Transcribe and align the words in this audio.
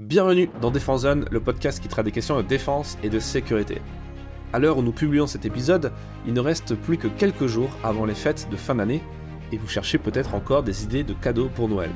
Bienvenue 0.00 0.48
dans 0.62 0.70
Défense 0.70 1.02
Zone, 1.02 1.26
le 1.30 1.40
podcast 1.40 1.78
qui 1.78 1.86
traite 1.86 2.06
des 2.06 2.10
questions 2.10 2.38
de 2.38 2.42
défense 2.42 2.96
et 3.02 3.10
de 3.10 3.18
sécurité. 3.18 3.82
À 4.54 4.58
l'heure 4.58 4.78
où 4.78 4.82
nous 4.82 4.92
publions 4.92 5.26
cet 5.26 5.44
épisode, 5.44 5.92
il 6.26 6.32
ne 6.32 6.40
reste 6.40 6.74
plus 6.74 6.96
que 6.96 7.06
quelques 7.06 7.46
jours 7.46 7.68
avant 7.84 8.06
les 8.06 8.14
fêtes 8.14 8.48
de 8.50 8.56
fin 8.56 8.76
d'année 8.76 9.02
et 9.52 9.58
vous 9.58 9.68
cherchez 9.68 9.98
peut-être 9.98 10.34
encore 10.34 10.62
des 10.62 10.84
idées 10.84 11.04
de 11.04 11.12
cadeaux 11.12 11.50
pour 11.54 11.68
Noël. 11.68 11.90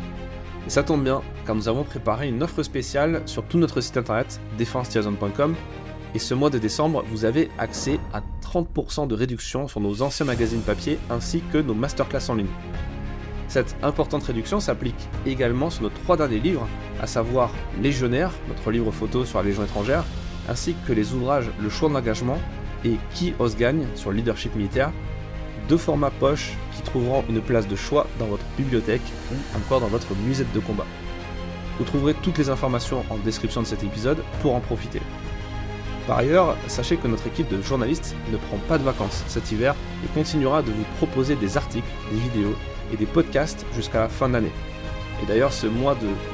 Et 0.66 0.70
ça 0.70 0.82
tombe 0.82 1.02
bien, 1.02 1.22
car 1.46 1.54
nous 1.54 1.66
avons 1.66 1.82
préparé 1.82 2.28
une 2.28 2.42
offre 2.42 2.62
spéciale 2.62 3.22
sur 3.24 3.42
tout 3.42 3.56
notre 3.56 3.80
site 3.80 3.96
internet 3.96 4.38
défense 4.58 4.94
et 6.14 6.18
ce 6.18 6.34
mois 6.34 6.50
de 6.50 6.58
décembre, 6.58 7.04
vous 7.10 7.24
avez 7.24 7.48
accès 7.56 7.98
à 8.12 8.22
30% 8.42 9.08
de 9.08 9.14
réduction 9.14 9.66
sur 9.66 9.80
nos 9.80 10.02
anciens 10.02 10.26
magazines 10.26 10.60
papier 10.60 10.98
ainsi 11.08 11.42
que 11.54 11.58
nos 11.58 11.74
masterclass 11.74 12.28
en 12.28 12.34
ligne. 12.34 12.46
Cette 13.54 13.76
importante 13.84 14.24
réduction 14.24 14.58
s'applique 14.58 15.08
également 15.26 15.70
sur 15.70 15.84
nos 15.84 15.88
trois 15.88 16.16
derniers 16.16 16.40
livres, 16.40 16.66
à 17.00 17.06
savoir 17.06 17.52
Légionnaire, 17.80 18.32
notre 18.48 18.72
livre 18.72 18.90
photo 18.90 19.24
sur 19.24 19.38
la 19.38 19.44
Légion 19.44 19.62
étrangère, 19.62 20.02
ainsi 20.48 20.74
que 20.88 20.92
les 20.92 21.12
ouvrages 21.12 21.48
Le 21.62 21.70
choix 21.70 21.88
de 21.88 21.94
l'engagement 21.94 22.40
et 22.84 22.96
Qui 23.14 23.32
ose 23.38 23.56
gagne 23.56 23.86
sur 23.94 24.10
le 24.10 24.16
leadership 24.16 24.56
militaire, 24.56 24.90
deux 25.68 25.76
formats 25.76 26.10
poche 26.10 26.54
qui 26.74 26.82
trouveront 26.82 27.22
une 27.28 27.40
place 27.40 27.68
de 27.68 27.76
choix 27.76 28.08
dans 28.18 28.26
votre 28.26 28.42
bibliothèque 28.58 29.06
ou 29.30 29.56
encore 29.56 29.80
dans 29.80 29.86
votre 29.86 30.16
musette 30.26 30.52
de 30.52 30.58
combat. 30.58 30.86
Vous 31.78 31.84
trouverez 31.84 32.14
toutes 32.14 32.38
les 32.38 32.50
informations 32.50 33.04
en 33.08 33.18
description 33.18 33.62
de 33.62 33.68
cet 33.68 33.84
épisode 33.84 34.18
pour 34.42 34.56
en 34.56 34.60
profiter. 34.60 35.00
Par 36.08 36.18
ailleurs, 36.18 36.56
sachez 36.66 36.96
que 36.96 37.06
notre 37.06 37.28
équipe 37.28 37.48
de 37.56 37.62
journalistes 37.62 38.16
ne 38.32 38.36
prend 38.36 38.58
pas 38.66 38.78
de 38.78 38.82
vacances 38.82 39.22
cet 39.28 39.52
hiver 39.52 39.76
et 40.04 40.08
continuera 40.12 40.60
de 40.60 40.72
vous 40.72 40.84
proposer 40.96 41.36
des 41.36 41.56
articles, 41.56 41.86
des 42.10 42.18
vidéos 42.18 42.56
et 42.92 42.96
des 42.96 43.06
podcasts 43.06 43.64
jusqu'à 43.74 44.00
la 44.00 44.08
fin 44.08 44.28
de 44.28 44.34
l'année. 44.34 44.52
Et 45.22 45.26
d'ailleurs, 45.26 45.52
ce, 45.52 45.66
de, 45.66 45.72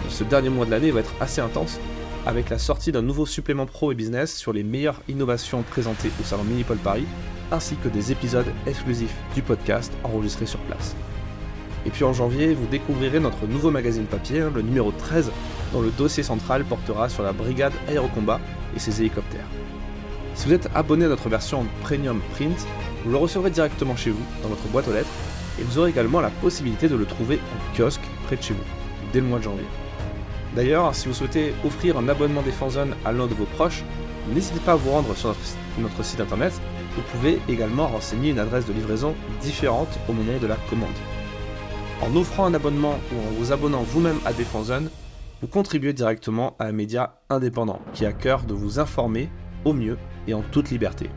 ce 0.09 0.25
dernier 0.25 0.49
mois 0.49 0.67
de 0.67 0.71
l'année 0.71 0.91
va 0.91 1.01
être 1.01 1.15
assez 1.21 1.41
intense 1.41 1.79
avec 2.27 2.51
la 2.51 2.59
sortie 2.59 2.93
d'un 2.93 3.03
nouveau 3.03 3.27
supplément 3.27 3.67
pro 3.67 3.93
et 3.93 3.95
business 3.95 4.37
sur 4.37 4.53
les 4.53 4.63
meilleures 4.63 5.01
innovations 5.09 5.63
présentées 5.63 6.11
au 6.21 6.25
salon 6.25 6.45
Minipol 6.45 6.77
Paris, 6.79 7.07
ainsi 7.51 7.77
que 7.77 7.89
des 7.89 8.13
épisodes 8.13 8.47
exclusifs 8.67 9.15
du 9.35 9.43
podcast 9.43 9.93
enregistrés 10.05 10.47
sur 10.47 10.61
place. 10.61 10.95
Et 11.87 11.91
puis 11.91 12.05
en 12.05 12.13
janvier, 12.13 12.53
vous 12.55 12.67
découvrirez 12.67 13.21
notre 13.21 13.47
nouveau 13.47 13.71
magazine 13.71 14.05
papier, 14.05 14.45
le 14.55 14.63
numéro 14.63 14.93
13, 14.93 15.31
dont 15.73 15.81
le 15.81 15.91
dossier 15.91 16.23
central 16.23 16.65
portera 16.65 17.09
sur 17.09 17.23
la 17.23 17.33
brigade 17.33 17.73
aérocombat 17.89 18.41
et 18.77 18.79
ses 18.79 19.01
hélicoptères. 19.01 19.47
Si 20.35 20.47
vous 20.47 20.55
êtes 20.55 20.69
abonné 20.75 21.07
à 21.07 21.09
notre 21.09 21.29
version 21.29 21.67
Premium 21.83 22.21
Print, 22.33 22.67
vous 23.05 23.11
le 23.11 23.17
recevrez 23.17 23.51
directement 23.51 23.97
chez 23.97 24.11
vous, 24.11 24.25
dans 24.43 24.49
votre 24.49 24.67
boîte 24.69 24.89
aux 24.89 24.93
lettres, 24.93 25.09
et 25.61 25.65
vous 25.65 25.79
aurez 25.79 25.91
également 25.91 26.21
la 26.21 26.31
possibilité 26.31 26.89
de 26.89 26.97
le 26.97 27.05
trouver 27.05 27.39
en 27.39 27.77
kiosque 27.77 28.01
près 28.27 28.37
de 28.37 28.43
chez 28.43 28.55
vous, 28.55 28.65
dès 29.13 29.21
le 29.21 29.27
mois 29.27 29.39
de 29.39 29.45
janvier. 29.45 29.67
D'ailleurs, 30.55 30.95
si 30.95 31.07
vous 31.07 31.15
souhaitez 31.15 31.55
offrir 31.65 31.97
un 31.97 32.09
abonnement 32.09 32.43
des 32.43 32.53
à 33.05 33.13
l'un 33.13 33.27
de 33.27 33.35
vos 33.35 33.45
proches, 33.45 33.85
n'hésitez 34.33 34.59
pas 34.61 34.73
à 34.73 34.77
vous 34.77 34.91
rendre 34.91 35.15
sur 35.15 35.35
notre, 35.79 36.03
site 36.03 36.21
internet. 36.21 36.53
Vous 36.97 37.03
pouvez 37.13 37.39
également 37.49 37.87
renseigner 37.87 38.31
une 38.31 38.41
adresse 38.41 38.67
de 38.67 38.73
livraison 38.73 39.15
différente 39.41 39.99
au 40.09 40.13
moment 40.13 40.39
de 40.41 40.47
la 40.47 40.57
commande. 40.69 40.89
En 42.03 42.17
offrant 42.17 42.47
un 42.47 42.55
abonnement 42.55 42.99
ou 43.13 43.29
en 43.29 43.33
vous 43.39 43.53
abonnant 43.53 43.83
vous-même 43.83 44.19
à 44.25 44.33
Zone, 44.65 44.91
vous 45.41 45.47
contribuez 45.47 45.93
directement 45.93 46.57
à 46.59 46.67
un 46.67 46.73
média 46.73 47.21
indépendant 47.29 47.81
qui 47.93 48.05
a 48.05 48.13
cœur 48.13 48.43
de 48.43 48.55
vous 48.55 48.79
informer 48.79 49.31
au 49.65 49.73
mieux 49.73 49.99
et 50.27 50.35
en 50.35 50.43
toute 50.43 50.71
liberté. 50.71 51.11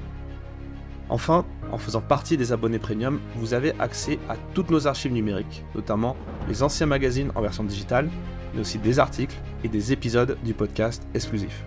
Enfin, 1.10 1.46
en 1.74 1.80
faisant 1.80 2.02
partie 2.02 2.38
des 2.38 2.52
abonnés 2.52 2.78
premium, 2.78 3.20
vous 3.36 3.56
avez 3.56 3.74
accès 3.80 4.20
à 4.30 4.36
toutes 4.54 4.70
nos 4.70 4.86
archives 4.86 5.12
numériques, 5.12 5.66
notamment 5.74 6.16
les 6.48 6.62
anciens 6.62 6.86
magazines 6.86 7.32
en 7.34 7.42
version 7.42 7.64
digitale, 7.64 8.10
mais 8.54 8.62
aussi 8.62 8.78
des 8.78 9.00
articles 9.00 9.36
et 9.64 9.68
des 9.70 9.92
épisodes 9.92 10.38
du 10.44 10.54
podcast 10.54 11.02
exclusif. 11.16 11.64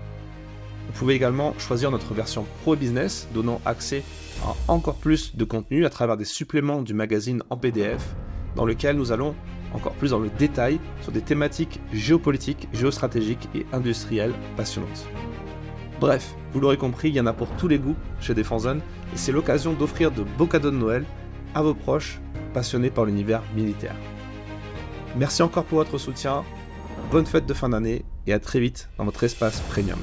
Vous 0.87 0.93
pouvez 0.93 1.15
également 1.15 1.59
choisir 1.59 1.91
notre 1.91 2.15
version 2.15 2.47
Pro 2.63 2.77
Business, 2.77 3.27
donnant 3.35 3.61
accès 3.67 4.05
à 4.45 4.55
encore 4.73 4.95
plus 4.95 5.37
de 5.37 5.45
contenu 5.45 5.85
à 5.85 5.91
travers 5.91 6.17
des 6.17 6.25
suppléments 6.25 6.83
du 6.83 6.95
magazine 6.95 7.43
en 7.51 7.57
PDF, 7.57 8.15
dans 8.55 8.65
lequel 8.65 8.97
nous 8.97 9.11
allons 9.11 9.35
encore 9.75 9.95
plus 9.95 10.11
dans 10.11 10.21
le 10.21 10.31
détail 10.39 10.79
sur 11.03 11.11
des 11.11 11.21
thématiques 11.21 11.81
géopolitiques, 11.93 12.69
géostratégiques 12.73 13.49
et 13.57 13.67
industrielles 13.73 14.35
passionnantes. 14.57 15.09
Bref, 16.01 16.35
vous 16.53 16.61
l'aurez 16.61 16.77
compris, 16.77 17.09
il 17.09 17.15
y 17.15 17.21
en 17.21 17.27
a 17.27 17.33
pour 17.33 17.49
tous 17.57 17.69
les 17.69 17.79
goûts 17.79 17.97
chez 18.21 18.35
Zone 18.59 18.81
et 19.15 19.17
c'est 19.17 19.33
l'occasion 19.33 19.73
d'offrir 19.73 20.11
de 20.11 20.23
beaux 20.23 20.47
cadeaux 20.47 20.71
de 20.71 20.77
Noël 20.77 21.05
à 21.55 21.63
vos 21.63 21.75
proches 21.75 22.21
passionnés 22.53 22.91
par 22.91 23.07
l'univers 23.07 23.43
militaire. 23.55 23.97
Merci 25.17 25.43
encore 25.43 25.65
pour 25.65 25.79
votre 25.79 25.97
soutien, 25.97 26.45
bonne 27.11 27.27
fête 27.27 27.47
de 27.47 27.55
fin 27.55 27.71
d'année 27.71 28.05
et 28.27 28.35
à 28.35 28.39
très 28.39 28.61
vite 28.61 28.91
dans 28.99 29.05
votre 29.05 29.25
espace 29.25 29.61
premium. 29.61 29.99